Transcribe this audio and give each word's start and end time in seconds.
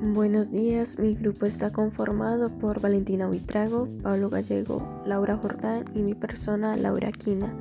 Buenos 0.00 0.52
días, 0.52 0.96
mi 0.96 1.16
grupo 1.16 1.44
está 1.44 1.72
conformado 1.72 2.50
por 2.50 2.80
Valentina 2.80 3.28
Huitrago, 3.28 3.88
Pablo 4.00 4.30
Gallego, 4.30 4.80
Laura 5.04 5.36
Jordán 5.36 5.86
y 5.92 6.02
mi 6.02 6.14
persona 6.14 6.76
Laura 6.76 7.10
Quina. 7.10 7.52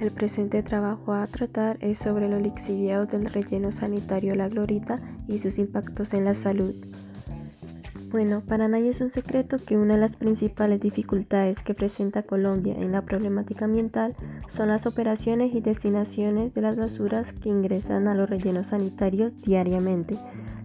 El 0.00 0.10
presente 0.10 0.64
trabajo 0.64 1.12
a 1.12 1.24
tratar 1.28 1.78
es 1.80 1.98
sobre 1.98 2.28
los 2.28 2.42
lixiviados 2.42 3.10
del 3.10 3.26
relleno 3.26 3.70
sanitario 3.70 4.34
La 4.34 4.48
Glorita 4.48 5.00
y 5.28 5.38
sus 5.38 5.56
impactos 5.56 6.14
en 6.14 6.24
la 6.24 6.34
salud. 6.34 6.74
Bueno, 8.10 8.40
para 8.40 8.66
nadie 8.66 8.90
es 8.90 9.00
un 9.00 9.12
secreto 9.12 9.58
que 9.64 9.76
una 9.76 9.94
de 9.94 10.00
las 10.00 10.16
principales 10.16 10.80
dificultades 10.80 11.62
que 11.62 11.74
presenta 11.74 12.24
Colombia 12.24 12.74
en 12.76 12.90
la 12.90 13.02
problemática 13.02 13.66
ambiental 13.66 14.16
son 14.48 14.66
las 14.66 14.86
operaciones 14.86 15.54
y 15.54 15.60
destinaciones 15.60 16.54
de 16.54 16.60
las 16.60 16.76
basuras 16.76 17.32
que 17.32 17.50
ingresan 17.50 18.08
a 18.08 18.16
los 18.16 18.28
rellenos 18.28 18.68
sanitarios 18.68 19.32
diariamente 19.42 20.18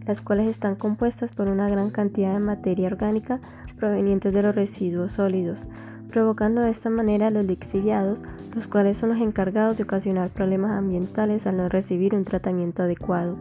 las 0.10 0.22
cuales 0.22 0.48
están 0.48 0.76
compuestas 0.76 1.30
por 1.30 1.48
una 1.48 1.70
gran 1.70 1.92
cantidad 1.92 2.34
de 2.34 2.40
materia 2.40 2.88
orgánica 2.88 3.40
provenientes 3.78 4.34
de 4.34 4.42
los 4.42 4.56
residuos 4.56 5.12
sólidos, 5.12 5.68
provocando 6.10 6.62
de 6.62 6.72
esta 6.72 6.90
manera 6.90 7.30
los 7.30 7.46
lixiviados, 7.46 8.24
los 8.56 8.66
cuales 8.66 8.98
son 8.98 9.10
los 9.10 9.22
encargados 9.22 9.78
de 9.78 9.84
ocasionar 9.84 10.32
problemas 10.32 10.72
ambientales 10.72 11.46
al 11.46 11.58
no 11.58 11.70
recibir 11.70 12.16
un 12.16 12.26
tratamiento 12.26 12.82
adecuado. 12.82 13.38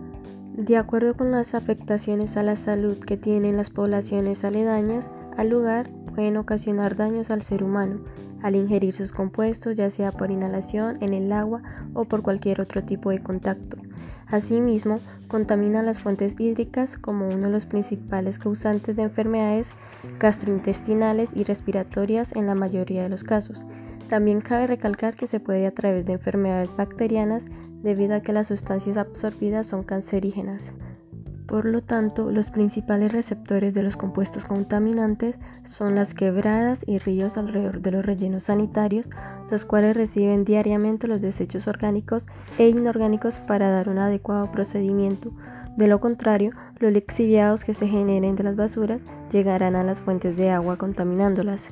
De 0.59 0.77
acuerdo 0.77 1.15
con 1.17 1.31
las 1.31 1.55
afectaciones 1.55 2.37
a 2.37 2.43
la 2.43 2.55
salud 2.55 2.99
que 2.99 3.17
tienen 3.17 3.57
las 3.57 3.71
poblaciones 3.71 4.45
aledañas 4.45 5.11
al 5.39 5.49
lugar, 5.49 5.89
pueden 6.15 6.37
ocasionar 6.37 6.97
daños 6.97 7.31
al 7.31 7.41
ser 7.41 7.65
humano 7.65 8.01
al 8.43 8.55
ingerir 8.55 8.95
sus 8.95 9.11
compuestos, 9.13 9.77
ya 9.77 9.91
sea 9.91 10.13
por 10.13 10.31
inhalación, 10.31 10.99
en 11.01 11.13
el 11.13 11.33
agua 11.33 11.63
o 11.95 12.05
por 12.05 12.23
cualquier 12.23 12.61
otro 12.61 12.85
tipo 12.85 13.11
de 13.11 13.23
contacto. 13.23 13.79
Asimismo, 14.31 15.01
contamina 15.27 15.83
las 15.83 16.01
fuentes 16.01 16.35
hídricas 16.39 16.99
como 16.99 17.29
uno 17.29 17.47
de 17.47 17.53
los 17.53 17.65
principales 17.65 18.39
causantes 18.39 18.95
de 18.95 19.03
enfermedades 19.03 19.71
gastrointestinales 20.19 21.31
y 21.35 21.45
respiratorias 21.45 22.33
en 22.37 22.47
la 22.47 22.55
mayoría 22.55 23.03
de 23.03 23.09
los 23.09 23.25
casos. 23.25 23.65
También 24.11 24.41
cabe 24.41 24.67
recalcar 24.67 25.15
que 25.17 25.27
se 25.27 25.41
puede 25.41 25.67
a 25.67 25.75
través 25.75 26.05
de 26.05 26.15
enfermedades 26.15 26.77
bacterianas 26.77 27.47
debido 27.83 28.15
a 28.15 28.21
que 28.21 28.33
las 28.33 28.49
sustancias 28.49 28.97
absorbidas 28.97 29.67
son 29.67 29.83
cancerígenas. 29.83 30.75
Por 31.49 31.65
lo 31.65 31.81
tanto, 31.81 32.31
los 32.31 32.51
principales 32.51 33.11
receptores 33.11 33.73
de 33.73 33.83
los 33.83 33.97
compuestos 33.97 34.45
contaminantes 34.45 35.35
son 35.65 35.95
las 35.95 36.13
quebradas 36.13 36.85
y 36.87 36.99
ríos 36.99 37.39
alrededor 37.39 37.81
de 37.81 37.91
los 37.91 38.05
rellenos 38.05 38.45
sanitarios, 38.45 39.09
los 39.51 39.65
cuales 39.65 39.97
reciben 39.97 40.45
diariamente 40.45 41.09
los 41.09 41.23
desechos 41.23 41.67
orgánicos 41.67 42.27
e 42.59 42.69
inorgánicos 42.69 43.41
para 43.41 43.71
dar 43.71 43.89
un 43.89 43.97
adecuado 43.97 44.53
procedimiento. 44.53 45.33
De 45.79 45.89
lo 45.89 46.01
contrario, 46.01 46.53
los 46.81 46.93
lixiviados 46.93 47.65
que 47.65 47.73
se 47.73 47.89
generen 47.89 48.37
de 48.37 48.45
las 48.45 48.55
basuras 48.55 49.01
llegarán 49.33 49.75
a 49.75 49.85
las 49.85 50.03
fuentes 50.03 50.37
de 50.37 50.51
agua 50.51 50.77
contaminándolas. 50.77 51.71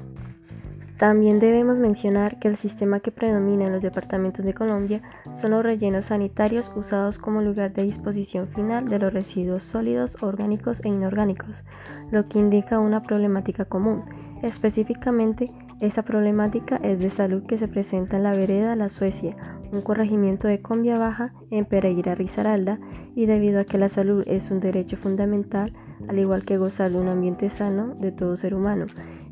También 0.98 1.40
debemos 1.40 1.76
mencionar 1.76 2.38
que 2.38 2.48
el 2.48 2.56
sistema 2.56 3.00
que 3.00 3.12
predomina 3.12 3.66
en 3.66 3.72
los 3.72 3.82
departamentos 3.82 4.42
de 4.46 4.54
Colombia 4.54 5.02
son 5.34 5.50
los 5.50 5.62
rellenos 5.62 6.06
sanitarios 6.06 6.72
usados 6.74 7.18
como 7.18 7.42
lugar 7.42 7.74
de 7.74 7.82
disposición 7.82 8.48
final 8.48 8.88
de 8.88 8.98
los 8.98 9.12
residuos 9.12 9.62
sólidos, 9.62 10.16
orgánicos 10.22 10.80
e 10.84 10.88
inorgánicos, 10.88 11.64
lo 12.10 12.26
que 12.28 12.38
indica 12.38 12.78
una 12.78 13.02
problemática 13.02 13.66
común. 13.66 14.04
Específicamente, 14.42 15.52
esa 15.80 16.02
problemática 16.02 16.76
es 16.76 17.00
de 17.00 17.10
salud 17.10 17.44
que 17.44 17.58
se 17.58 17.68
presenta 17.68 18.16
en 18.16 18.22
la 18.22 18.32
vereda 18.32 18.74
La 18.74 18.88
Suecia, 18.88 19.36
un 19.72 19.82
corregimiento 19.82 20.48
de 20.48 20.62
Combia 20.62 20.96
Baja 20.96 21.34
en 21.50 21.66
Pereira 21.66 22.14
Risaralda, 22.14 22.78
y 23.14 23.26
debido 23.26 23.60
a 23.60 23.64
que 23.64 23.76
la 23.76 23.90
salud 23.90 24.24
es 24.26 24.50
un 24.50 24.60
derecho 24.60 24.96
fundamental, 24.96 25.70
al 26.08 26.18
igual 26.18 26.46
que 26.46 26.56
gozar 26.56 26.90
de 26.90 26.98
un 26.98 27.08
ambiente 27.08 27.50
sano 27.50 27.94
de 28.00 28.12
todo 28.12 28.38
ser 28.38 28.54
humano, 28.54 28.86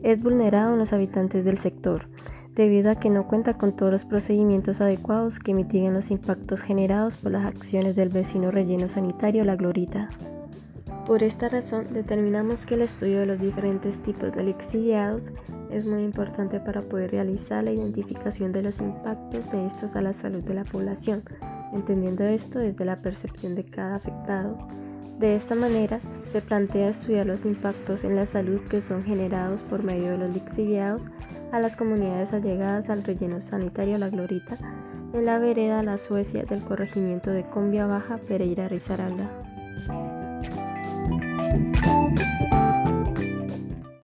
es 0.04 0.22
vulnerado 0.22 0.74
en 0.74 0.78
los 0.78 0.92
habitantes 0.92 1.44
del 1.46 1.56
sector, 1.56 2.06
debido 2.54 2.90
a 2.90 2.94
que 2.94 3.08
no 3.08 3.26
cuenta 3.26 3.54
con 3.54 3.74
todos 3.74 3.90
los 3.90 4.04
procedimientos 4.04 4.82
adecuados 4.82 5.38
que 5.38 5.54
mitiguen 5.54 5.94
los 5.94 6.10
impactos 6.10 6.60
generados 6.60 7.16
por 7.16 7.32
las 7.32 7.46
acciones 7.46 7.96
del 7.96 8.10
vecino 8.10 8.50
relleno 8.50 8.88
sanitario 8.88 9.44
La 9.44 9.56
Glorita. 9.56 10.10
Por 11.06 11.22
esta 11.22 11.48
razón, 11.48 11.86
determinamos 11.92 12.66
que 12.66 12.74
el 12.74 12.82
estudio 12.82 13.20
de 13.20 13.26
los 13.26 13.40
diferentes 13.40 13.98
tipos 14.00 14.32
de 14.32 14.44
lixiviados 14.44 15.30
es 15.70 15.86
muy 15.86 16.02
importante 16.02 16.60
para 16.60 16.82
poder 16.82 17.10
realizar 17.10 17.64
la 17.64 17.72
identificación 17.72 18.52
de 18.52 18.62
los 18.62 18.78
impactos 18.80 19.50
de 19.50 19.66
estos 19.66 19.96
a 19.96 20.02
la 20.02 20.12
salud 20.12 20.42
de 20.44 20.54
la 20.54 20.64
población, 20.64 21.22
entendiendo 21.72 22.24
esto 22.24 22.58
desde 22.58 22.84
la 22.84 23.00
percepción 23.00 23.54
de 23.54 23.64
cada 23.64 23.96
afectado. 23.96 24.68
De 25.18 25.36
esta 25.36 25.54
manera, 25.54 26.00
se 26.32 26.40
plantea 26.40 26.88
estudiar 26.88 27.26
los 27.26 27.44
impactos 27.44 28.02
en 28.04 28.16
la 28.16 28.26
salud 28.26 28.60
que 28.68 28.82
son 28.82 29.04
generados 29.04 29.62
por 29.62 29.82
medio 29.82 30.12
de 30.12 30.18
los 30.18 30.34
lixiviados 30.34 31.02
a 31.52 31.60
las 31.60 31.76
comunidades 31.76 32.32
allegadas 32.32 32.90
al 32.90 33.04
relleno 33.04 33.40
sanitario 33.40 33.96
La 33.98 34.08
Glorita 34.08 34.58
en 35.12 35.24
la 35.24 35.38
vereda 35.38 35.84
La 35.84 35.98
Suecia 35.98 36.42
del 36.42 36.64
corregimiento 36.64 37.30
de 37.30 37.44
Combia 37.44 37.86
Baja, 37.86 38.18
Pereira 38.18 38.68
Risaralda. 38.68 39.30